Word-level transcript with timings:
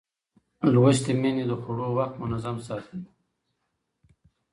لوستې 0.73 1.11
میندې 1.21 1.45
د 1.47 1.53
خوړو 1.61 1.87
وخت 1.97 2.13
منظم 2.21 2.57
ساتي. 2.67 2.99